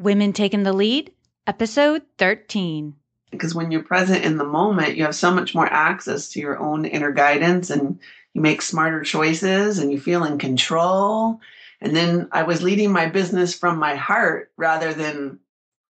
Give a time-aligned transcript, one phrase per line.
[0.00, 1.10] Women Taking the Lead,
[1.44, 2.94] episode 13.
[3.32, 6.56] Because when you're present in the moment, you have so much more access to your
[6.56, 7.98] own inner guidance and
[8.32, 11.40] you make smarter choices and you feel in control.
[11.80, 15.40] And then I was leading my business from my heart rather than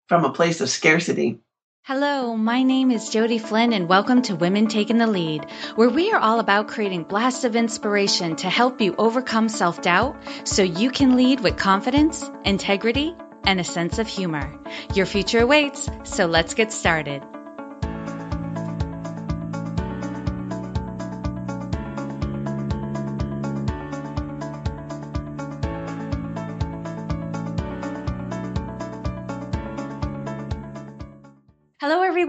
[0.09, 1.39] from a place of scarcity.
[1.83, 5.45] Hello, my name is Jodi Flynn, and welcome to Women Taking the Lead,
[5.75, 10.15] where we are all about creating blasts of inspiration to help you overcome self doubt
[10.45, 13.13] so you can lead with confidence, integrity,
[13.46, 14.52] and a sense of humor.
[14.94, 17.23] Your future awaits, so let's get started.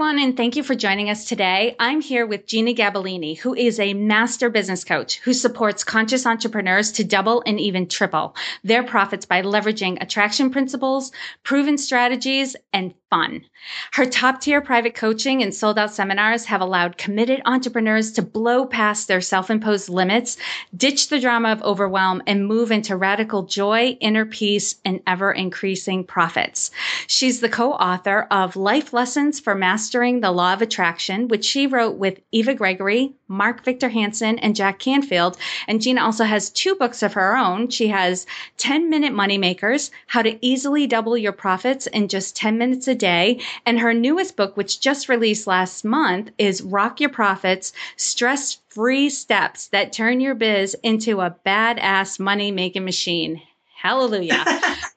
[0.05, 1.77] Everyone, and thank you for joining us today.
[1.81, 6.93] I'm here with Jeanna Gabellini, who is a master business coach who supports conscious entrepreneurs
[6.93, 11.11] to double and even triple their profits by leveraging attraction principles,
[11.43, 13.45] proven strategies, and fun.
[13.93, 18.67] Her top tier private coaching and sold out seminars have allowed committed entrepreneurs to blow
[18.67, 20.37] past their self imposed limits,
[20.77, 26.03] ditch the drama of overwhelm, and move into radical joy, inner peace, and ever increasing
[26.05, 26.73] profits.
[27.07, 31.69] She's the co author of Life Lessons for Mastering the Law of Attraction, which she
[31.69, 35.37] wrote with Eva Gregory, Mark Victor Hansen, and Jack Canfield.
[35.69, 37.69] And Jeanna also has two books of her own.
[37.69, 38.27] She has
[38.59, 43.05] 10 Minute Moneymakers How to Easily Double Your Profits in Just 10 Minutes a Day
[43.05, 43.39] day.
[43.67, 49.11] And her newest book, which just released last month, is Rock Your Profits Stress Free
[49.11, 53.41] Steps That Turn Your Biz into a Badass Money Making Machine.
[53.77, 54.43] Hallelujah.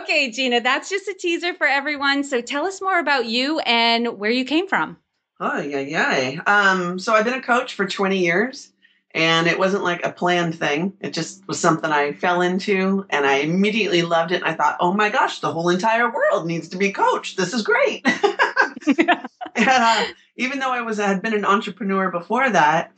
[0.02, 2.24] okay, Jeanna, that's just a teaser for everyone.
[2.24, 4.98] So tell us more about you and where you came from.
[5.44, 6.40] Oh, yeah, yeah.
[6.46, 8.72] Um, so I've been a coach for 20 years
[9.12, 10.92] and it wasn't like a planned thing.
[11.00, 14.36] It just was something I fell into, and I immediately loved it.
[14.36, 17.36] And I thought, oh my gosh, the whole entire world needs to be coached.
[17.36, 18.06] This is great.
[18.06, 19.18] and,
[19.56, 20.04] uh,
[20.36, 22.92] even though I was had been an entrepreneur before that,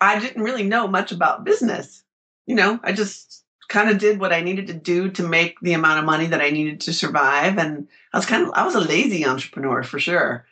[0.00, 2.02] I didn't really know much about business.
[2.46, 5.72] You know, I just kind of did what I needed to do to make the
[5.72, 7.58] amount of money that I needed to survive.
[7.58, 10.44] And I was kind of I was a lazy entrepreneur for sure.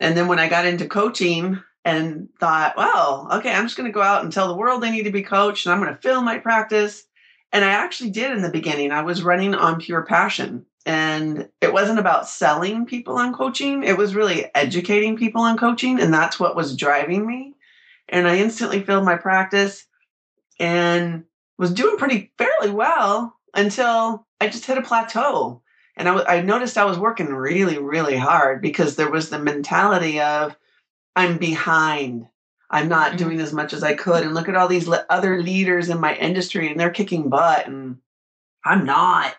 [0.00, 3.94] And then when I got into coaching, and thought, well, okay, I'm just going to
[3.94, 6.00] go out and tell the world they need to be coached and I'm going to
[6.00, 7.04] fill my practice.
[7.50, 8.92] And I actually did in the beginning.
[8.92, 10.64] I was running on pure passion.
[10.84, 16.00] And it wasn't about selling people on coaching, it was really educating people on coaching.
[16.00, 17.54] And that's what was driving me.
[18.08, 19.86] And I instantly filled my practice
[20.58, 21.24] and
[21.56, 25.61] was doing pretty fairly well until I just hit a plateau.
[25.96, 30.56] And I, noticed I was working really, really hard because there was the mentality of,
[31.14, 32.28] I'm behind.
[32.70, 33.16] I'm not mm-hmm.
[33.18, 34.24] doing as much as I could.
[34.24, 37.66] And look at all these le- other leaders in my industry and they're kicking butt
[37.66, 37.98] and
[38.64, 39.34] I'm not.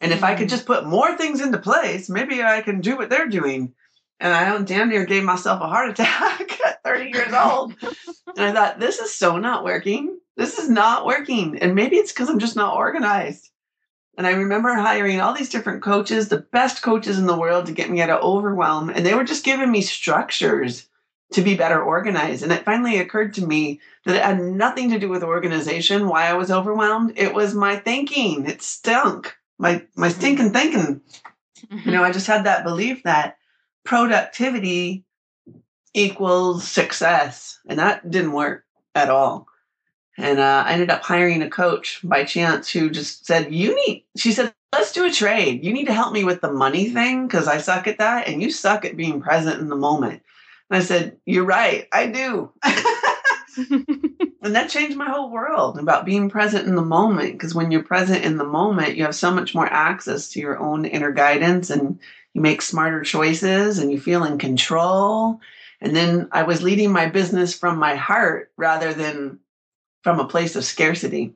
[0.00, 0.48] And if I could mm-hmm.
[0.48, 3.74] just put more things into place, maybe I can do what they're doing.
[4.18, 7.74] And I damn near gave myself a heart attack at 30 years old.
[8.36, 10.18] and I thought, this is so not working.
[10.36, 11.58] This is not working.
[11.58, 13.49] And maybe it's because I'm just not organized.
[14.20, 17.72] And I remember hiring all these different coaches, the best coaches in the world to
[17.72, 18.90] get me out of overwhelm.
[18.90, 20.86] And they were just giving me structures
[21.32, 22.42] to be better organized.
[22.42, 26.26] And it finally occurred to me that it had nothing to do with organization, why
[26.26, 27.14] I was overwhelmed.
[27.16, 28.44] It was my thinking.
[28.44, 29.34] It stunk.
[29.58, 30.18] My my mm-hmm.
[30.18, 31.00] stinking thinking.
[31.72, 31.88] Mm-hmm.
[31.88, 33.38] You know, I just had that belief that
[33.86, 35.06] productivity
[35.94, 37.58] equals success.
[37.66, 39.46] And that didn't work at all.
[40.18, 44.04] And uh, I ended up hiring a coach by chance who just said, You need,
[44.16, 45.64] she said, let's do a trade.
[45.64, 48.28] You need to help me with the money thing because I suck at that.
[48.28, 50.22] And you suck at being present in the moment.
[50.70, 52.52] And I said, You're right, I do.
[54.42, 57.32] and that changed my whole world about being present in the moment.
[57.32, 60.58] Because when you're present in the moment, you have so much more access to your
[60.58, 61.98] own inner guidance and
[62.34, 65.40] you make smarter choices and you feel in control.
[65.80, 69.40] And then I was leading my business from my heart rather than
[70.02, 71.34] from a place of scarcity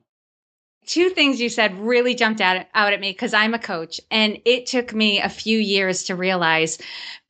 [0.85, 4.39] two things you said really jumped out, out at me because I'm a coach and
[4.45, 6.77] it took me a few years to realize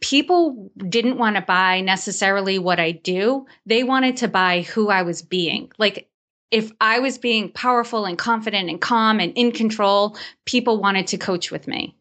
[0.02, 3.46] people didn't want to buy necessarily what I do.
[3.66, 5.72] They wanted to buy who I was being.
[5.78, 6.10] Like
[6.52, 11.18] if I was being powerful and confident and calm and in control, people wanted to
[11.18, 11.96] coach with me.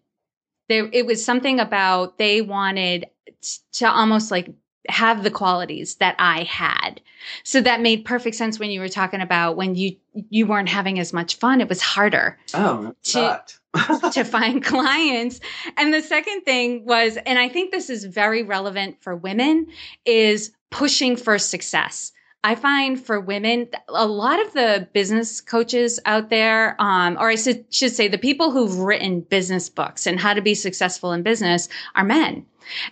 [0.69, 3.07] There, it was something about they wanted
[3.75, 4.49] to almost like
[4.89, 7.01] have the qualities that I had.
[7.43, 9.97] So that made perfect sense when you were talking about when you
[10.29, 11.61] you weren't having as much fun.
[11.61, 12.39] It was harder.
[12.53, 13.45] Oh, to
[14.13, 15.41] to find clients.
[15.77, 19.67] And the second thing was, and I think this is very relevant for women,
[20.05, 22.13] is pushing for success.
[22.45, 27.37] I find for women, a lot of the business coaches out there, um, or I
[27.37, 31.23] should, should say the people who've written business books and how to be successful in
[31.23, 32.45] business are men.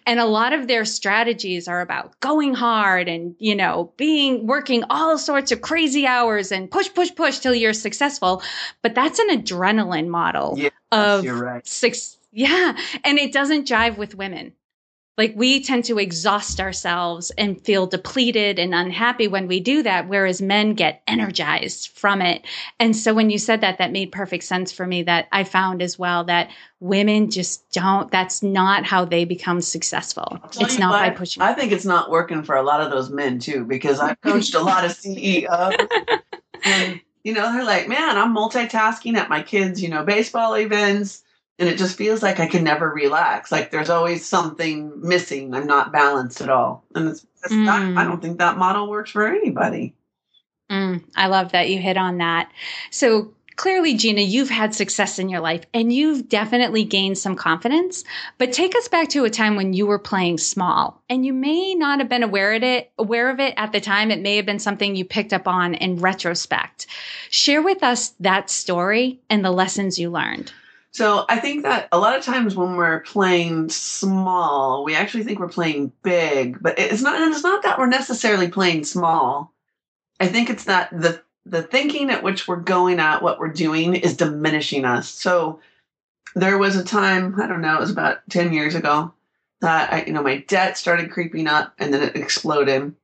[0.07, 4.85] And a lot of their strategies are about going hard and, you know, being working
[4.89, 8.43] all sorts of crazy hours and push, push, push till you're successful.
[8.81, 11.67] But that's an adrenaline model Yes, of right.
[11.67, 12.17] six.
[12.33, 12.75] Yeah.
[13.05, 14.53] And it doesn't jive with women.
[15.19, 20.09] Like we tend to exhaust ourselves and feel depleted and unhappy when we do that,
[20.09, 22.47] whereas men get energized from it.
[22.81, 25.83] And so when you said that, that made perfect sense for me that I found
[25.83, 26.51] as well that
[26.81, 30.39] women just don't, that's not how they become successful.
[30.59, 31.43] It's not by pushing.
[31.43, 34.55] I think it's not working for a lot of those men too, because I've coached
[34.55, 35.75] a lot of CEOs,
[36.65, 41.22] and you know they're like, "Man, I'm multitasking at my kids' you know baseball events,
[41.59, 43.53] and it just feels like I can never relax.
[43.53, 45.55] Like there's always something missing.
[45.55, 47.99] I'm not balanced at all." And it's, it's not, Mm.
[47.99, 49.95] I don't think that model works for anybody.
[50.71, 52.51] Mm, I love that you hit on that.
[52.91, 58.05] So clearly, Jeanna, you've had success in your life and you've definitely gained some confidence.
[58.39, 61.75] But take us back to a time when you were playing small and you may
[61.75, 64.11] not have been aware of it, aware of it at the time.
[64.11, 66.87] It may have been something you picked up on in retrospect.
[67.29, 70.53] Share with us that story and the lessons you learned.
[70.93, 75.39] So I think that a lot of times when we're playing small, we actually think
[75.39, 77.21] we're playing big, but it's not.
[77.21, 79.55] And it's not that we're necessarily playing small.
[80.21, 83.95] I think it's that the the thinking at which we're going at what we're doing
[83.95, 85.09] is diminishing us.
[85.09, 85.61] So
[86.35, 89.15] there was a time I don't know, it was about ten years ago
[89.63, 92.95] that I, you know, my debt started creeping up, and then it exploded,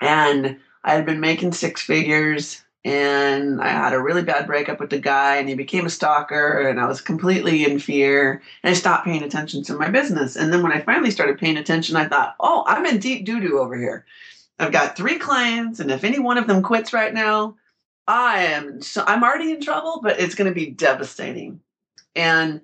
[0.00, 4.90] and I had been making six figures and I had a really bad breakup with
[4.90, 8.74] the guy, and he became a stalker, and I was completely in fear, and I
[8.74, 10.36] stopped paying attention to my business.
[10.36, 13.40] And then when I finally started paying attention, I thought, oh, I'm in deep doo
[13.40, 14.06] doo over here.
[14.58, 17.56] I've got three clients, and if any one of them quits right now,
[18.06, 21.60] I am so I'm already in trouble, but it's going to be devastating.
[22.16, 22.62] And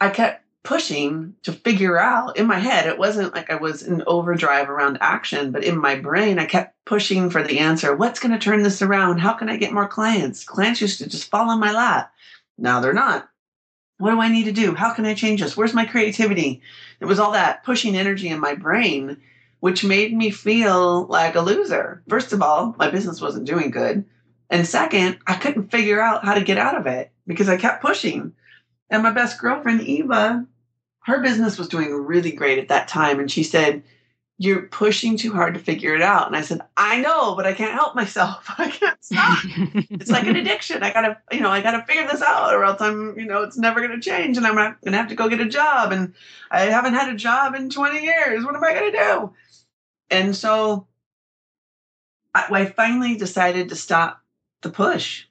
[0.00, 4.02] I kept pushing to figure out in my head it wasn't like i was in
[4.06, 7.94] overdrive around action but in my brain i kept pushing for the answer.
[7.94, 9.18] What's going to turn this around?
[9.18, 10.42] How can i get more clients?
[10.42, 12.10] Clients used to just fall in my lap.
[12.56, 13.28] Now they're not.
[13.98, 14.74] What do i need to do?
[14.74, 15.54] How can i change this?
[15.56, 16.62] Where's my creativity?
[16.98, 19.18] It was all that pushing energy in my brain
[19.60, 22.02] which made me feel like a loser.
[22.08, 24.06] First of all my business wasn't doing good.
[24.48, 27.82] And second i couldn't figure out how to get out of it because i kept
[27.82, 28.32] pushing.
[28.88, 30.46] And my best girlfriend, Eva,
[31.08, 33.18] her business was doing really great at that time.
[33.18, 33.82] And she said,
[34.36, 36.26] You're pushing too hard to figure it out.
[36.26, 38.44] And I said, I know, but I can't help myself.
[38.58, 39.38] I can't stop.
[39.90, 40.82] it's like an addiction.
[40.82, 43.56] I gotta, you know, I gotta figure this out or else I'm, you know, it's
[43.56, 45.92] never gonna change and I'm gonna have to go get a job.
[45.92, 46.12] And
[46.50, 48.44] I haven't had a job in 20 years.
[48.44, 49.32] What am I gonna do?
[50.10, 50.86] And so
[52.34, 54.20] I, I finally decided to stop
[54.60, 55.24] the push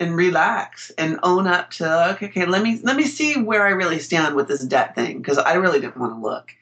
[0.00, 3.70] and relax and own up to okay, okay let me let me see where i
[3.70, 6.52] really stand with this debt thing because i really didn't want to look.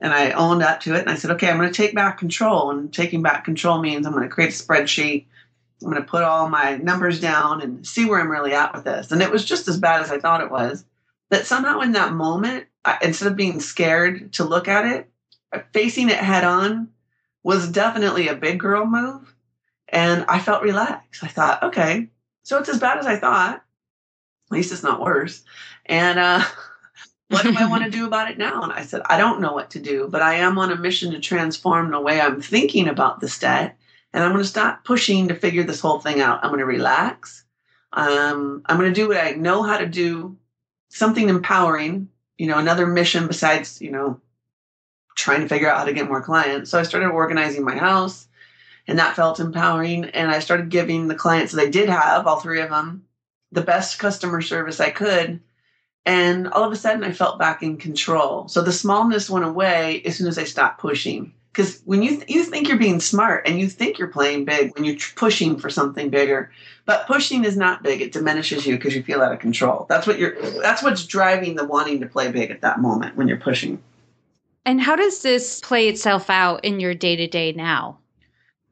[0.00, 2.18] And i owned up to it and i said okay i'm going to take back
[2.18, 2.70] control.
[2.70, 5.26] And taking back control means i'm going to create a spreadsheet
[5.82, 8.84] i'm going to put all my numbers down and see where i'm really at with
[8.84, 9.12] this.
[9.12, 10.84] And it was just as bad as i thought it was.
[11.30, 15.10] That somehow in that moment I, instead of being scared to look at it
[15.52, 16.88] uh, facing it head on
[17.42, 19.34] was definitely a big girl move.
[19.88, 21.22] And i felt relaxed.
[21.22, 22.08] I thought okay
[22.44, 23.56] so it's as bad as I thought.
[23.56, 25.42] At least it's not worse.
[25.86, 26.44] And uh,
[27.28, 28.62] what do I want to do about it now?
[28.62, 31.10] And I said, I don't know what to do, but I am on a mission
[31.12, 33.76] to transform the way I'm thinking about this debt.
[34.12, 36.44] And I'm going to stop pushing to figure this whole thing out.
[36.44, 37.44] I'm going to relax.
[37.92, 40.36] Um, I'm going to do what I know how to do,
[40.90, 44.20] something empowering, you know, another mission besides, you know,
[45.16, 46.70] trying to figure out how to get more clients.
[46.70, 48.28] So I started organizing my house
[48.86, 50.06] and that felt empowering.
[50.06, 53.04] And I started giving the clients that I did have, all three of them,
[53.52, 55.40] the best customer service I could.
[56.06, 58.46] And all of a sudden, I felt back in control.
[58.48, 61.32] So the smallness went away as soon as I stopped pushing.
[61.50, 64.74] Because when you th- you think you're being smart and you think you're playing big
[64.74, 66.50] when you're tr- pushing for something bigger,
[66.84, 68.02] but pushing is not big.
[68.02, 69.86] It diminishes you because you feel out of control.
[69.88, 70.34] That's what you're.
[70.60, 73.80] That's what's driving the wanting to play big at that moment when you're pushing.
[74.66, 77.98] and how does this play itself out in your day to day now?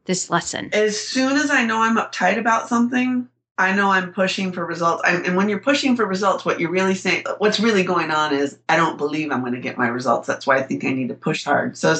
[0.04, 0.70] This lesson.
[0.72, 3.28] as soon as I know I'm uptight about something,
[3.58, 5.02] I know I'm pushing for results.
[5.04, 8.34] I'm, and when you're pushing for results, what you're really saying, what's really going on
[8.34, 10.26] is, I don't believe I'm going to get my results.
[10.26, 11.76] That's why I think I need to push hard.
[11.76, 11.94] So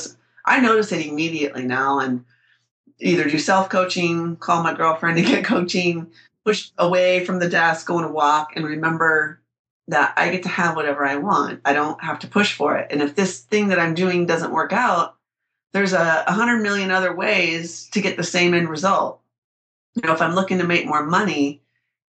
[0.45, 2.25] I notice it immediately now and
[2.99, 6.11] either do self coaching, call my girlfriend to get coaching,
[6.45, 9.41] push away from the desk, go on a walk, and remember
[9.89, 11.61] that I get to have whatever I want.
[11.65, 12.89] I don't have to push for it.
[12.91, 15.17] And if this thing that I'm doing doesn't work out,
[15.73, 19.21] there's a, hundred million other ways to get the same end result.
[19.95, 21.63] You know, if I'm looking to make more money,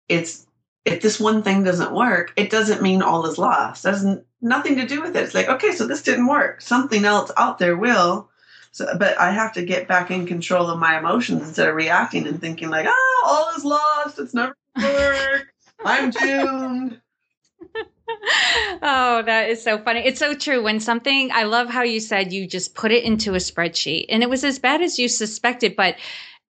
[0.07, 0.45] it's
[0.85, 3.85] if this one thing doesn't work, it doesn't mean all is lost.
[3.85, 5.23] It doesn't nothing to do with it.
[5.23, 6.61] It's like, okay, so this didn't work.
[6.61, 8.29] Something else out there will.
[8.71, 12.27] So, but I have to get back in control of my emotions instead of reacting
[12.27, 14.19] and thinking like, oh, all is lost.
[14.19, 15.53] It's never gonna work.
[15.85, 17.01] I'm doomed.
[18.09, 20.01] Oh, that is so funny.
[20.01, 20.63] It's so true.
[20.63, 24.23] When something, I love how you said you just put it into a spreadsheet and
[24.23, 25.95] it was as bad as you suspected, but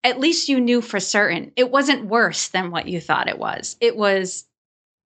[0.04, 3.78] at least you knew for certain it wasn't worse than what you thought it was.
[3.80, 4.46] It was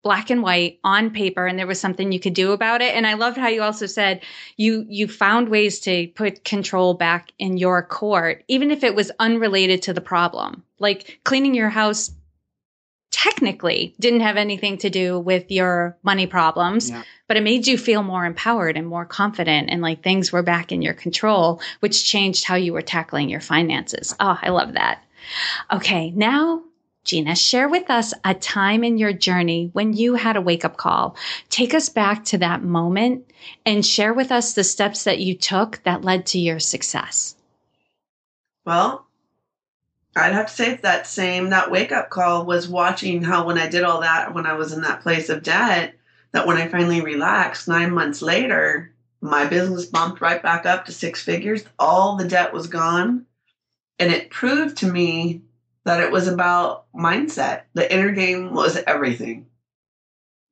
[0.04, 3.06] black and white on paper and there was something you could do about it and
[3.06, 4.22] i loved how you also said
[4.56, 9.12] you you found ways to put control back in your court even if it was
[9.20, 12.12] unrelated to the problem like cleaning your house
[13.18, 17.02] technically didn't have anything to do with your money problems, yeah.
[17.28, 20.72] but it made you feel more empowered and more confident and like things were back
[20.72, 24.16] in your control, which changed how you were tackling your finances.
[24.20, 25.04] Oh, I love that.
[25.74, 26.62] Okay, now
[27.06, 30.78] Jeanna, share with us a time in your journey when you had a wake up
[30.78, 31.16] call.
[31.50, 33.32] Take us back to that moment
[33.66, 37.36] and share with us the steps that you took that led to your success.
[38.64, 39.07] Well,
[40.18, 43.58] I'd have to say it's that same that wake up call was watching how when
[43.58, 45.96] I did all that when I was in that place of debt
[46.34, 50.92] that when I finally relaxed 9 months later my business bumped right back up to
[50.92, 51.64] six figures.
[51.80, 53.26] All the debt was gone.
[54.00, 55.42] And it proved to me
[55.86, 57.64] that it was about mindset.
[57.74, 59.48] The inner game was everything.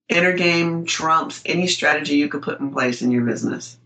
[0.10, 3.78] Inner game trumps any strategy you could put in place in your business.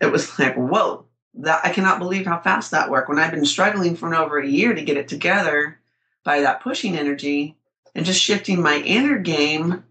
[0.00, 3.46] It was like whoa that I cannot believe how fast that worked when I've been
[3.46, 5.78] struggling for over a year to get it together
[6.24, 7.56] by that pushing energy
[7.94, 9.84] and just shifting my inner game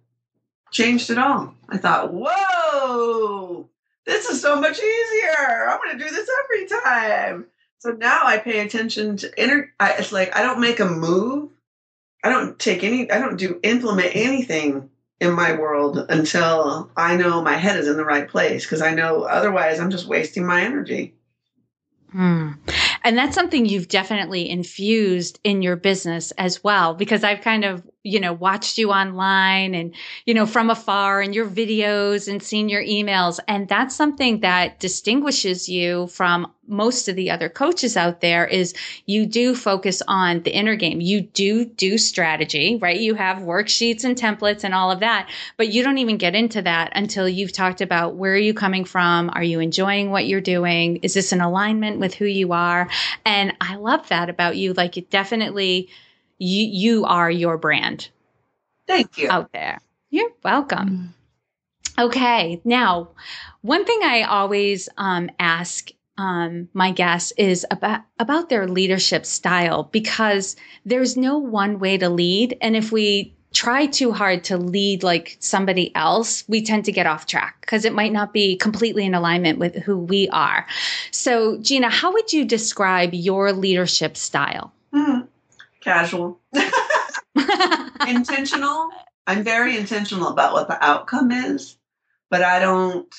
[0.71, 1.55] changed it all.
[1.69, 3.69] I thought, whoa,
[4.05, 5.69] this is so much easier.
[5.69, 7.45] I'm going to do this every time.
[7.79, 9.73] So now I pay attention to inner.
[9.79, 11.51] I, it's like I don't make a move.
[12.23, 13.09] I don't take any.
[13.09, 14.89] I don't do implement anything
[15.21, 18.93] in my world until I know my head is in the right place because I
[18.93, 21.13] know otherwise I'm just wasting my energy.
[22.11, 22.53] Hmm.
[23.03, 27.83] And that's something you've definitely infused in your business as well, because I've kind of
[28.03, 29.93] you know, watched you online and,
[30.25, 33.39] you know, from afar and your videos and seen your emails.
[33.47, 38.75] And that's something that distinguishes you from most of the other coaches out there is
[39.07, 41.01] you do focus on the inner game.
[41.01, 42.99] You do do strategy, right?
[42.99, 46.61] You have worksheets and templates and all of that, but you don't even get into
[46.61, 49.31] that until you've talked about where are you coming from?
[49.33, 50.97] Are you enjoying what you're doing?
[50.97, 52.87] Is this in alignment with who you are?
[53.25, 54.73] And I love that about you.
[54.73, 55.89] Like it definitely,
[56.37, 58.09] you you are your brand.
[58.87, 59.29] Thank you.
[59.29, 59.79] Out there.
[60.09, 61.13] You're welcome.
[61.97, 62.05] Mm.
[62.05, 62.61] Okay.
[62.63, 63.09] Now,
[63.61, 69.83] one thing I always um, ask um, my guests is about about their leadership style
[69.83, 70.55] because
[70.85, 75.37] there's no one way to lead, and if we try too hard to lead like
[75.39, 79.13] somebody else, we tend to get off track because it might not be completely in
[79.15, 80.65] alignment with who we are.
[81.11, 84.71] So, Jeanna, how would you describe your leadership style?
[84.93, 85.25] Mm-hmm
[85.81, 86.39] casual,
[88.07, 88.89] intentional.
[89.27, 91.77] I'm very intentional about what the outcome is,
[92.29, 93.13] but I don't.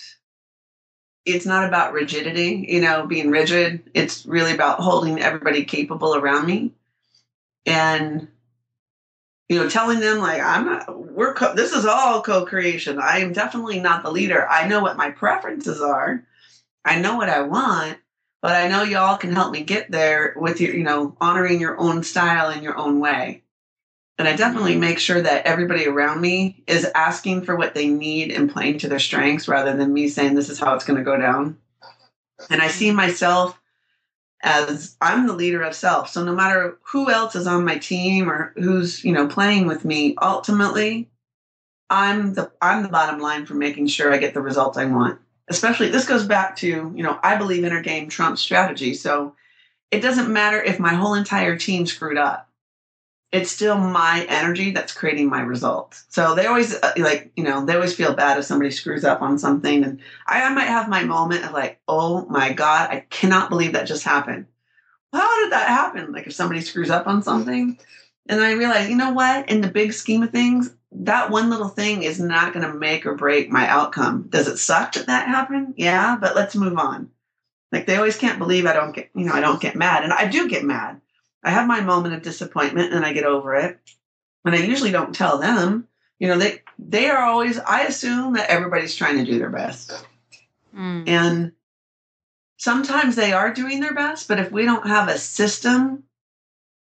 [1.27, 3.91] It's not about rigidity, you know, being rigid.
[3.95, 6.73] It's really about holding everybody capable around me,
[7.67, 8.29] and
[9.51, 11.13] you know, telling them like I'm not.
[11.13, 13.01] We're co- this is all co-creation.
[13.01, 14.49] I am definitely not the leader.
[14.49, 16.25] I know what my preferences are.
[16.85, 17.99] I know what I want,
[18.41, 21.79] but I know y'all can help me get there with your, you know, honoring your
[21.79, 23.43] own style in your own way.
[24.19, 24.83] And I definitely mm-hmm.
[24.83, 28.89] make sure that everybody around me is asking for what they need and playing to
[28.89, 31.59] their strengths rather than me saying this is how it's going to go down.
[32.51, 33.60] And I see myself
[34.43, 36.09] as I'm the leader of self.
[36.11, 39.85] So no matter who else is on my team or who's, you know, playing with
[39.85, 41.11] me, ultimately
[41.91, 45.21] I'm the I'm the bottom line for making sure I get the results I want.
[45.49, 48.95] Especially this goes back to you know i believe inner game trumps strategy.
[48.95, 49.35] So
[49.91, 52.49] it doesn't matter if my whole entire team screwed up
[53.33, 57.65] it's still my energy that's creating my results so they always uh, like you know
[57.65, 60.89] they always feel bad if somebody screws up on something and I, I might have
[60.89, 64.47] my moment of like oh my god i cannot believe that just happened
[65.13, 67.79] how did that happen like if somebody screws up on something
[68.29, 71.69] and i realize you know what in the big scheme of things that one little
[71.69, 74.27] thing is not going to make or break my outcome.
[74.29, 75.75] Does it suck that that happened?
[75.77, 77.11] Yeah, but let's move on.
[77.71, 80.03] Like they always can't believe I don't get, you know, I don't get mad.
[80.03, 81.01] And I do get mad.
[81.43, 83.79] I have my moment of disappointment and I get over it.
[84.45, 85.87] And I usually don't tell them.
[86.19, 89.93] You know, they they are always I assume that everybody's trying to do their best.
[90.75, 91.09] Mm.
[91.09, 91.53] And
[92.59, 96.05] sometimes they are doing their best, but if we don't have a system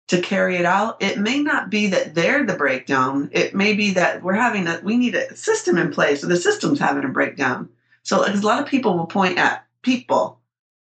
[0.09, 3.30] to carry it out, it may not be that they're the breakdown.
[3.33, 6.37] It may be that we're having a we need a system in place, or the
[6.37, 7.69] system's having a breakdown.
[8.02, 10.39] So a lot of people will point at people.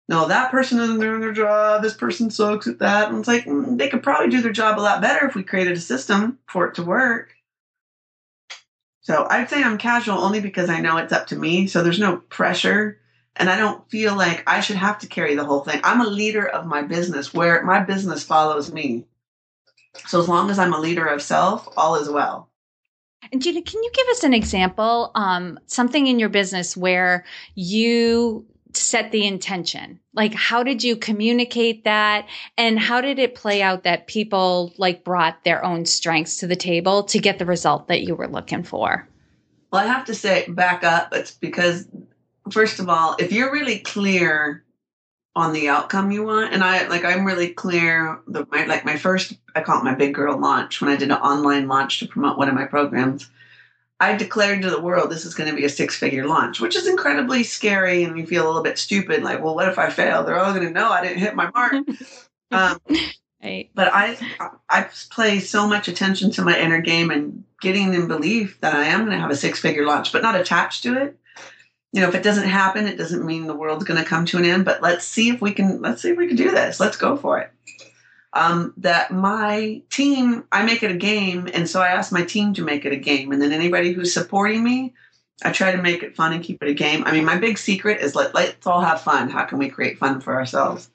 [0.09, 1.83] No, that person isn't doing their job.
[1.83, 3.09] This person sucks at that.
[3.09, 5.43] And it's like mm, they could probably do their job a lot better if we
[5.43, 7.35] created a system for it to work.
[9.01, 11.67] So I'd say I'm casual only because I know it's up to me.
[11.67, 12.99] So there's no pressure
[13.35, 15.79] and I don't feel like I should have to carry the whole thing.
[15.83, 19.05] I'm a leader of my business where my business follows me.
[20.07, 22.49] So as long as I'm a leader of self, all is well.
[23.31, 28.45] And Jeanna, can you give us an example, um, something in your business where you
[28.73, 29.99] set the intention?
[30.13, 32.27] Like, how did you communicate that?
[32.57, 36.55] And how did it play out that people like brought their own strengths to the
[36.55, 39.07] table to get the result that you were looking for?
[39.71, 41.13] Well, I have to say, back up.
[41.13, 41.87] It's because
[42.51, 44.63] first of all, if you're really clear
[45.35, 48.19] on the outcome you want, and I like I'm really clear.
[48.27, 51.11] The my, like my first, I call it my big girl launch when I did
[51.11, 53.29] an online launch to promote one of my programs.
[53.99, 56.75] I declared to the world this is going to be a six figure launch, which
[56.75, 59.23] is incredibly scary, and you feel a little bit stupid.
[59.23, 60.23] Like, well, what if I fail?
[60.23, 61.73] They're all going to know I didn't hit my mark.
[62.51, 62.79] um,
[63.43, 63.69] right.
[63.73, 64.17] But I
[64.69, 68.85] I pay so much attention to my inner game and getting in belief that I
[68.85, 71.19] am going to have a six figure launch, but not attached to it
[71.91, 74.37] you know, if it doesn't happen, it doesn't mean the world's going to come to
[74.37, 74.65] an end.
[74.65, 75.81] But let's see if we can.
[75.81, 76.79] Let's see if we can do this.
[76.79, 77.51] Let's go for it.
[78.33, 82.53] Um, that my team, I make it a game, and so I ask my team
[82.53, 84.93] to make it a game, and then anybody who's supporting me,
[85.43, 87.03] I try to make it fun and keep it a game.
[87.05, 89.29] I mean, my big secret is let let's all have fun.
[89.29, 90.89] How can we create fun for ourselves?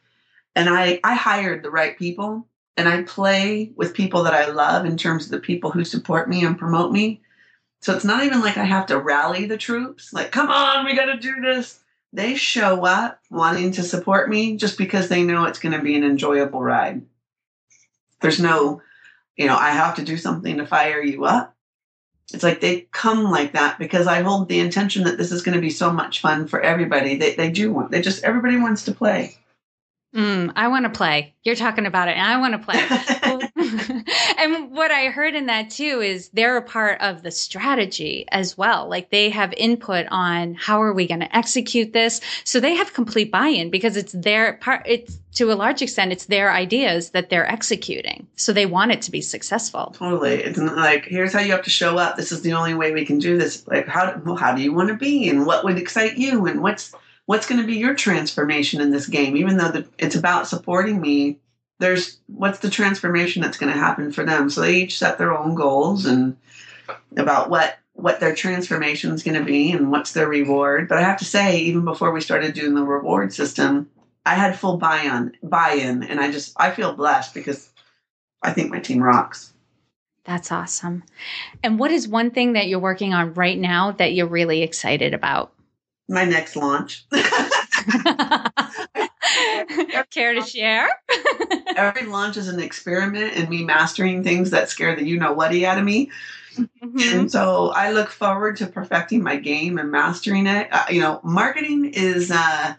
[0.54, 4.86] And I I hired the right people, and I play with people that I love
[4.86, 7.20] in terms of the people who support me and promote me
[7.84, 10.96] so it's not even like I have to rally the troops, like, come on, we
[10.96, 11.80] got to do this.
[12.14, 15.94] They show up wanting to support me just because they know it's going to be
[15.94, 17.02] an enjoyable ride.
[18.20, 18.82] There's no,
[19.36, 21.54] you know, I have to do something to fire you up.
[22.32, 25.54] It's like they come like that because I hold the intention that this is going
[25.54, 27.16] to be so much fun for everybody.
[27.16, 29.36] They, they do want, they just, everybody wants to play.
[30.14, 31.34] Mm, I want to play.
[31.42, 32.78] You're talking about it, and I want to play.
[34.38, 38.56] and what I heard in that too is they're a part of the strategy as
[38.56, 38.88] well.
[38.88, 42.20] Like they have input on how are we going to execute this.
[42.44, 44.82] So they have complete buy-in because it's their part.
[44.86, 48.28] It's to a large extent, it's their ideas that they're executing.
[48.36, 49.94] So they want it to be successful.
[49.98, 50.34] Totally.
[50.34, 52.16] It's not like, here's how you have to show up.
[52.16, 53.66] This is the only way we can do this.
[53.66, 55.28] Like, how, well, how do you want to be?
[55.28, 56.46] And what would excite you?
[56.46, 56.94] And what's,
[57.26, 59.36] what's going to be your transformation in this game?
[59.36, 61.38] Even though the, it's about supporting me
[61.80, 64.48] there's what's the transformation that's going to happen for them?
[64.48, 66.36] So they each set their own goals and
[67.16, 70.88] about what what their transformation is going to be and what's their reward.
[70.88, 73.90] But i have to say even before we started doing the reward system
[74.26, 77.70] i had full buy-in buy-in and i just i feel blessed because
[78.42, 79.52] i think my team rocks.
[80.24, 81.04] That's awesome.
[81.62, 85.12] And what is one thing that you're working on right now that you're really excited
[85.12, 85.53] about
[86.08, 87.06] my next launch.
[90.10, 90.88] Care to share?
[91.76, 95.64] Every launch is an experiment in me mastering things that scare the you know whaty
[95.64, 96.10] out of me.
[96.56, 97.18] Mm-hmm.
[97.18, 100.68] And so I look forward to perfecting my game and mastering it.
[100.70, 102.74] Uh, you know, marketing is uh,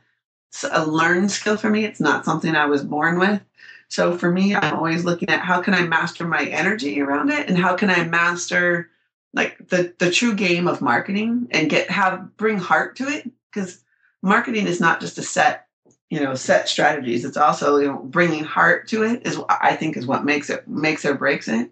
[0.71, 1.83] a learned skill for me.
[1.83, 3.41] It's not something I was born with.
[3.89, 7.49] So for me, I'm always looking at how can I master my energy around it
[7.49, 8.89] and how can I master
[9.35, 13.83] like the the true game of marketing and get have bring heart to it because
[14.23, 15.67] marketing is not just a set
[16.09, 17.25] you know set strategies.
[17.25, 20.67] It's also you know bringing heart to it is i think is what makes it
[20.67, 21.71] makes or breaks it.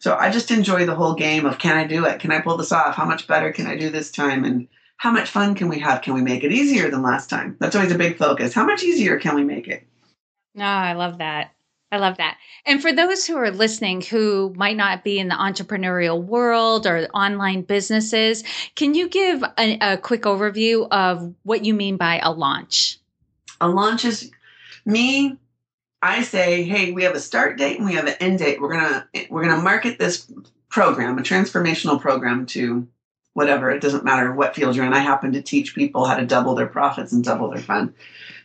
[0.00, 2.18] So i just enjoy the whole game of can i do it?
[2.18, 2.96] Can i pull this off?
[2.96, 4.44] How much better can i do this time?
[4.44, 6.00] And how much fun can we have?
[6.00, 7.54] Can we make it easier than last time?
[7.60, 8.54] That's always a big focus.
[8.54, 9.86] How much easier can we make it?
[10.54, 11.55] No oh, i love that
[11.92, 12.38] I love that.
[12.64, 17.06] And for those who are listening who might not be in the entrepreneurial world or
[17.14, 18.42] online businesses,
[18.74, 22.98] can you give a, a quick overview of what you mean by a launch?
[23.60, 24.30] A launch is
[24.84, 25.38] me.
[26.02, 28.60] I say, hey, we have a start date and we have an end date.
[28.60, 30.30] We're gonna we're gonna market this
[30.68, 32.86] program, a transformational program to
[33.32, 33.70] whatever.
[33.70, 34.92] It doesn't matter what field you're in.
[34.92, 37.94] I happen to teach people how to double their profits and double their fun.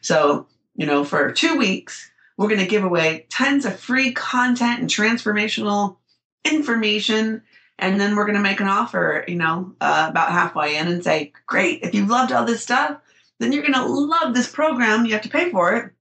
[0.02, 2.11] So, you know, for two weeks,
[2.42, 5.98] we're going to give away tons of free content and transformational
[6.44, 7.44] information.
[7.78, 11.04] And then we're going to make an offer, you know, uh, about halfway in and
[11.04, 12.98] say, great, if you've loved all this stuff,
[13.40, 15.06] then you're going to love this program.
[15.06, 15.92] You have to pay for it.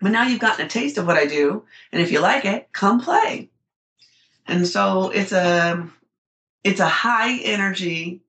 [0.00, 1.64] But now you've gotten a taste of what I do.
[1.92, 3.50] And if you like it, come play.
[4.46, 5.86] And so it's a,
[6.62, 8.22] it's a high energy,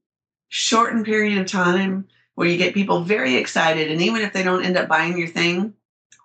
[0.49, 3.89] shortened period of time where you get people very excited.
[3.89, 5.73] And even if they don't end up buying your thing,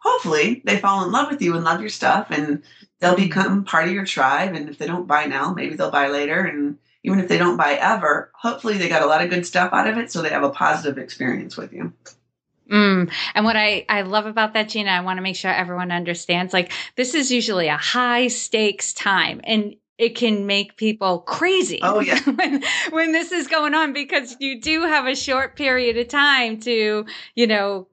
[0.02, 2.62] hopefully they fall in love with you and love your stuff and
[3.00, 3.22] they'll Mm-hmm.
[3.22, 4.54] become part of your tribe.
[4.54, 6.40] And if they don't buy now, maybe they'll buy later.
[6.40, 9.72] And even if they don't buy ever, hopefully they got a lot of good stuff
[9.72, 10.12] out of it.
[10.12, 11.92] So they have a positive experience with you.
[12.70, 13.10] Mm.
[13.34, 16.52] And what I, I love about that, Jeanna, I want to make sure everyone understands
[16.52, 21.80] like this is usually a high stakes time and it can make people crazy.
[21.82, 22.20] Oh, yeah.
[22.24, 26.60] when, when this is going on because you do have a short period of time
[26.60, 27.86] to, you know,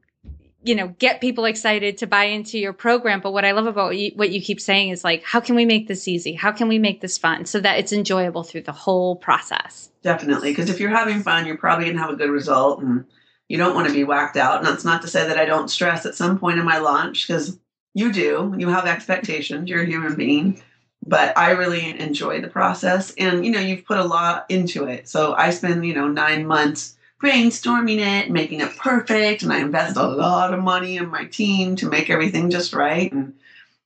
[0.68, 3.22] you know, get people excited to buy into your program.
[3.22, 5.88] But what I love about what you keep saying is like, how can we make
[5.88, 6.34] this easy?
[6.34, 9.90] How can we make this fun so that it's enjoyable through the whole process?
[10.02, 10.52] Definitely.
[10.52, 13.06] Because if you're having fun, you're probably going to have a good result and
[13.48, 14.58] you don't want to be whacked out.
[14.58, 17.26] And that's not to say that I don't stress at some point in my launch
[17.26, 17.58] because
[17.94, 18.54] you do.
[18.58, 19.70] You have expectations.
[19.70, 20.62] You're a human being.
[21.06, 23.14] But I really enjoy the process.
[23.18, 25.08] And, you know, you've put a lot into it.
[25.08, 29.44] So I spend, you know, nine months brainstorming it, making it perfect.
[29.44, 33.12] And I invest a lot of money in my team to make everything just right.
[33.12, 33.34] And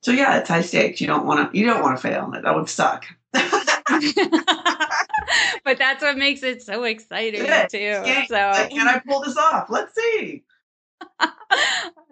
[0.01, 1.01] so, yeah, it's high stakes.
[1.01, 2.31] You don't want to, you don't want to fail.
[2.31, 3.05] That would suck.
[5.63, 7.77] but that's what makes it so exciting too.
[7.77, 8.25] Yeah.
[8.25, 9.69] So Like, can I pull this off?
[9.69, 10.43] Let's see.
[11.19, 11.31] I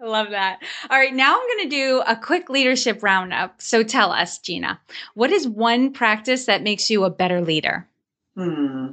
[0.02, 0.60] love that.
[0.88, 3.60] All right, now I'm going to do a quick leadership roundup.
[3.60, 4.80] So tell us, Jeanna,
[5.14, 7.86] what is one practice that makes you a better leader?
[8.36, 8.92] Hmm.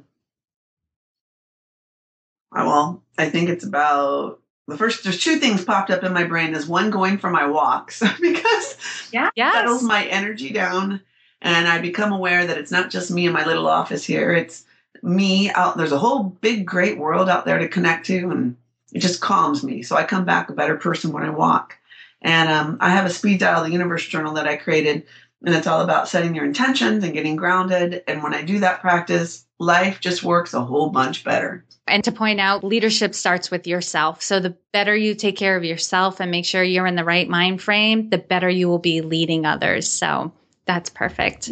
[2.58, 5.04] Uh, Well, I think it's about the first.
[5.04, 6.54] There's two things popped up in my brain.
[6.54, 8.78] Is one going for my walks because
[9.12, 9.30] Yeah.
[9.54, 11.02] settles my energy down,
[11.42, 14.34] and I become aware that it's not just me in my little office here.
[14.34, 14.66] It's
[15.04, 15.78] me out.
[15.78, 18.56] There's a whole big, great world out there to connect to, and
[18.94, 19.84] it just calms me.
[19.84, 21.78] So I come back a better person when I walk.
[22.24, 25.06] And um, I have a speed dial, the universe journal that I created,
[25.46, 28.04] and it's all about setting your intentions and getting grounded.
[28.08, 31.64] And when I do that practice, life just works a whole bunch better.
[31.88, 34.22] And to point out, leadership starts with yourself.
[34.22, 37.30] So the better you take care of yourself and make sure you're in the right
[37.30, 39.90] mind frame, the better you will be leading others.
[39.90, 40.34] So
[40.66, 41.50] that's perfect.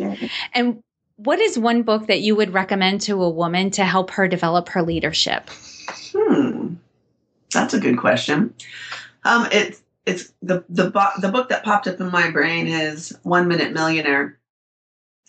[0.53, 0.81] And
[1.17, 4.67] what is one book that you would recommend to a woman to help her develop
[4.69, 5.49] her leadership?
[6.11, 6.73] Hmm,
[7.53, 8.53] that's a good question.
[9.23, 13.47] Um, it's it's the the the book that popped up in my brain is One
[13.47, 14.39] Minute Millionaire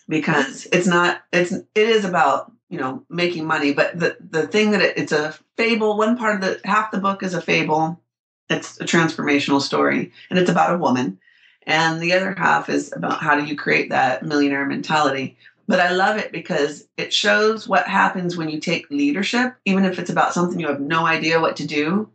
[0.07, 4.71] because it's not it's it is about you know making money, but the the thing
[4.71, 5.97] that it, it's a fable.
[5.97, 8.01] One part of the half the book is a fable.
[8.49, 11.19] It's a transformational story, and it's about a woman,
[11.63, 15.37] and the other half is about how do you create that millionaire mentality.
[15.67, 19.99] But I love it because it shows what happens when you take leadership, even if
[19.99, 22.09] it's about something you have no idea what to do,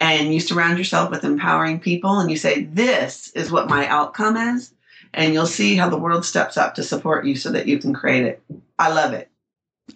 [0.00, 4.36] and you surround yourself with empowering people and you say, This is what my outcome
[4.36, 4.72] is.
[5.14, 7.94] And you'll see how the world steps up to support you so that you can
[7.94, 8.42] create it.
[8.78, 9.30] I love it.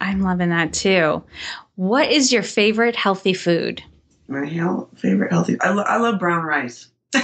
[0.00, 1.22] I'm loving that too.
[1.74, 3.82] What is your favorite healthy food?
[4.28, 5.60] My hell, favorite healthy.
[5.60, 6.88] I, lo- I love brown rice.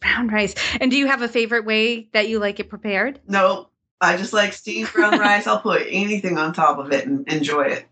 [0.00, 0.54] Brown rice.
[0.80, 3.20] And do you have a favorite way that you like it prepared?
[3.28, 3.68] No,
[4.00, 5.46] I just like steamed brown rice.
[5.46, 7.86] I'll put anything on top of it and enjoy it.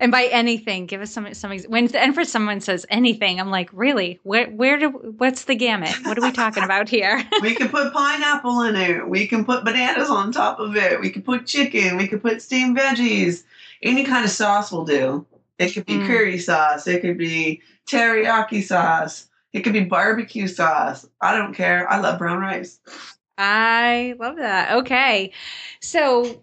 [0.00, 3.70] And by anything, give us some some when and for someone says anything, I'm like,
[3.72, 4.20] really?
[4.22, 5.94] Where where do what's the gamut?
[6.04, 7.22] What are we talking about here?
[7.42, 9.08] We can put pineapple in it.
[9.08, 11.00] We can put bananas on top of it.
[11.00, 11.96] We can put chicken.
[11.96, 13.42] We can put steamed veggies.
[13.82, 15.26] Any kind of sauce will do.
[15.58, 16.06] It could be Mm.
[16.06, 16.86] curry sauce.
[16.86, 19.28] It could be teriyaki sauce.
[19.52, 21.08] It could be barbecue sauce.
[21.20, 21.90] I don't care.
[21.90, 22.78] I love brown rice.
[23.38, 24.72] I love that.
[24.78, 25.32] Okay.
[25.80, 26.42] So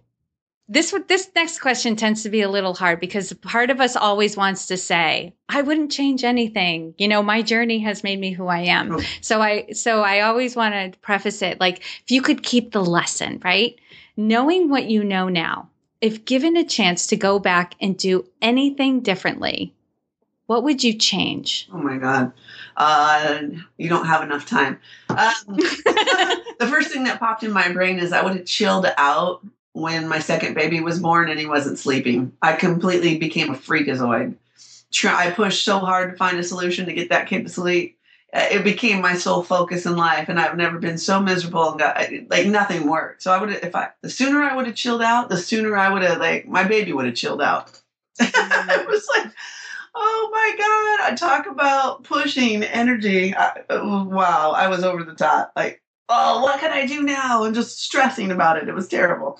[0.69, 4.37] this this next question tends to be a little hard because part of us always
[4.37, 6.93] wants to say, I wouldn't change anything.
[6.99, 8.95] You know, my journey has made me who I am.
[8.95, 9.01] Oh.
[9.21, 12.85] So I so I always want to preface it like if you could keep the
[12.85, 13.79] lesson, right?
[14.15, 15.69] Knowing what you know now,
[16.01, 19.73] if given a chance to go back and do anything differently,
[20.45, 21.67] what would you change?
[21.73, 22.31] Oh my god.
[22.77, 23.41] Uh,
[23.77, 24.79] you don't have enough time.
[25.09, 29.41] Um, the first thing that popped in my brain is I would have chilled out
[29.73, 32.33] when my second baby was born and he wasn't sleeping.
[32.41, 34.35] I completely became a freakazoid.
[35.05, 37.97] I pushed so hard to find a solution to get that kid to sleep.
[38.33, 41.79] Uh, It became my sole focus in life, and I've never been so miserable and
[41.79, 41.97] got
[42.29, 43.23] like nothing worked.
[43.23, 45.91] So I would, if I, the sooner I would have chilled out, the sooner I
[45.91, 47.79] would have like my baby would have chilled out.
[48.19, 49.31] it was like,
[49.95, 51.11] oh my god!
[51.11, 53.35] I talk about pushing energy.
[53.35, 55.51] I, uh, wow, I was over the top.
[55.55, 57.43] Like, oh, what can I do now?
[57.43, 58.67] And just stressing about it.
[58.67, 59.39] It was terrible.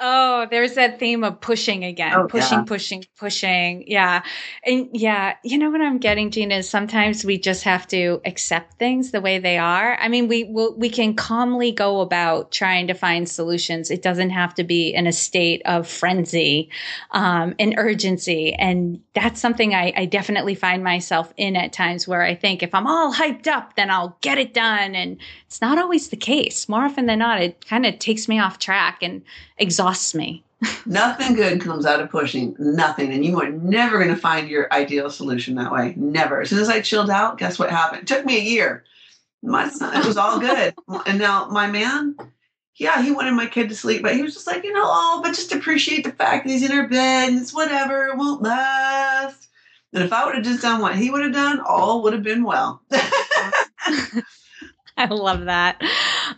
[0.00, 2.14] Oh, there's that theme of pushing again.
[2.14, 2.64] Oh, pushing, yeah.
[2.64, 3.84] pushing, pushing.
[3.88, 4.22] Yeah.
[4.64, 8.74] And yeah, you know what I'm getting, Jeanna, is sometimes we just have to accept
[8.78, 9.98] things the way they are.
[9.98, 13.90] I mean, we will, we can calmly go about trying to find solutions.
[13.90, 16.70] It doesn't have to be in a state of frenzy,
[17.10, 18.54] um, and urgency.
[18.54, 22.72] And that's something I, I definitely find myself in at times where I think if
[22.72, 24.94] I'm all hyped up, then I'll get it done.
[24.94, 26.68] And it's not always the case.
[26.68, 29.22] More often than not, it kind of takes me off track and
[29.56, 30.44] exhausts me.
[30.86, 32.56] Nothing good comes out of pushing.
[32.58, 33.12] Nothing.
[33.12, 35.94] And you are never going to find your ideal solution that way.
[35.96, 36.40] Never.
[36.40, 38.02] As soon as I chilled out, guess what happened?
[38.02, 38.84] It took me a year.
[39.42, 40.74] My son, it was all good.
[41.06, 42.16] and now my man,
[42.76, 45.20] yeah, he wanted my kid to sleep, but he was just like, you know, oh,
[45.22, 48.42] but just appreciate the fact that he's in her bed and it's whatever, it won't
[48.42, 49.48] last.
[49.92, 52.22] And if I would have just done what he would have done, all would have
[52.22, 52.82] been well.
[55.00, 55.80] I love that.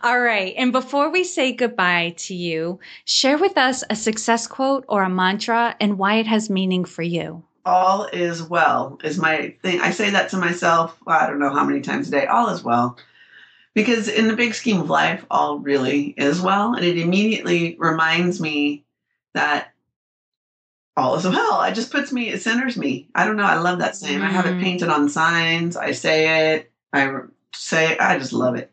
[0.03, 0.53] All right.
[0.55, 5.09] And before we say goodbye to you, share with us a success quote or a
[5.09, 7.43] mantra and why it has meaning for you.
[7.65, 9.81] All is well is my thing.
[9.81, 12.27] I say that to myself, well, I don't know how many times a day.
[12.27, 12.97] All is well.
[13.73, 16.75] Because in the big scheme of life, all really is well.
[16.75, 18.83] And it immediately reminds me
[19.33, 19.73] that
[20.95, 21.63] all is well.
[21.63, 23.09] It just puts me, it centers me.
[23.15, 23.43] I don't know.
[23.43, 24.19] I love that saying.
[24.19, 24.23] Mm.
[24.23, 24.61] I have it mm.
[24.61, 25.75] painted on signs.
[25.75, 26.71] I say it.
[26.93, 27.21] I
[27.53, 28.71] say I just love it.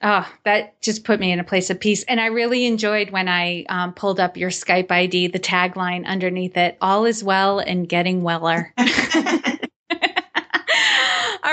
[0.00, 2.04] Oh, that just put me in a place of peace.
[2.04, 6.56] And I really enjoyed when I um, pulled up your Skype ID, the tagline underneath
[6.56, 8.72] it all is well and getting weller.
[8.78, 8.86] all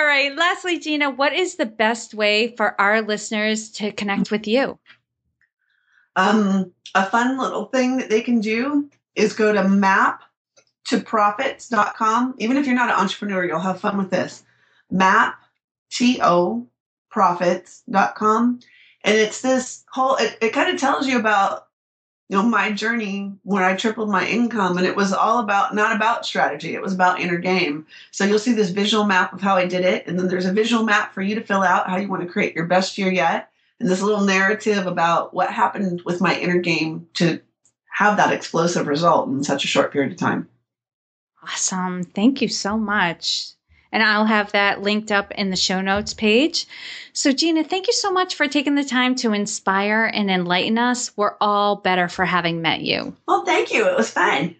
[0.06, 0.32] right.
[0.36, 4.78] Lastly, Jeanna, what is the best way for our listeners to connect with you?
[6.16, 10.22] Um, a fun little thing that they can do is go to map
[10.86, 12.36] to profits.com.
[12.38, 14.44] Even if you're not an entrepreneur, you'll have fun with this.
[14.92, 15.40] Map
[15.92, 16.68] to
[17.16, 18.60] profits.com.
[19.06, 21.68] And it's this whole, it, it kind of tells you about,
[22.28, 24.78] you know, my journey when I tripled my income.
[24.78, 27.86] And it was all about, not about strategy, it was about inner game.
[28.12, 30.08] So you'll see this visual map of how I did it.
[30.08, 32.28] And then there's a visual map for you to fill out how you want to
[32.28, 33.50] create your best year yet.
[33.80, 37.40] And this little narrative about what happened with my inner game to
[37.94, 40.50] have that explosive result in such a short period of time.
[41.44, 42.04] Awesome.
[42.04, 43.55] Thank you so much
[43.92, 46.66] and I'll have that linked up in the show notes page.
[47.14, 51.16] So, Jeanna, thank you so much for taking the time to inspire and enlighten us.
[51.16, 53.16] We're all better for having met you.
[53.28, 53.88] Well, thank you.
[53.88, 54.56] It was fun.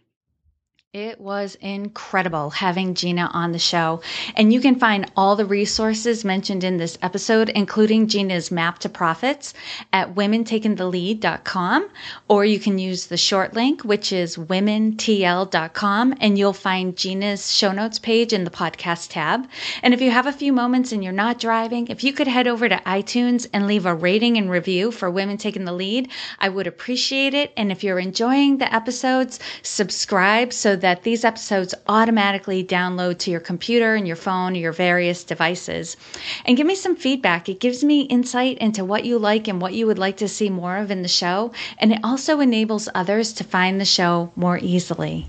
[0.96, 4.00] It was incredible having Jeanna on the show.
[4.34, 8.88] And you can find all the resources mentioned in this episode, including Jeanna's map to
[8.88, 9.54] profits
[9.92, 11.90] at womentakingthelead.com,
[12.30, 17.74] or you can use the short link, which is womentl.com, and you'll find Jeanna's show
[17.74, 19.50] notes page in the podcast tab.
[19.84, 22.48] And if you have a few moments and you're not driving, if you could head
[22.48, 26.48] over to iTunes and leave a rating and review for Women Taking the Lead, I
[26.48, 27.52] would appreciate it.
[27.58, 33.32] And if you're enjoying the episodes, subscribe so that that these episodes automatically download to
[33.32, 35.98] your computer and your phone or your various devices.
[36.46, 37.50] And give me some feedback.
[37.50, 40.52] It gives me insight into what you like and what you would like to see
[40.52, 41.54] more of in the show.
[41.80, 45.28] And it also enables others to find the show more easily.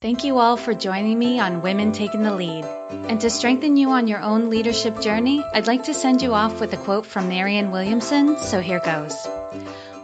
[0.00, 2.64] Thank you all for joining me on Women Taking the Lead.
[3.10, 6.60] And to strengthen you on your own leadership journey, I'd like to send you off
[6.60, 9.26] with a quote from Marianne Williamson, so here goes.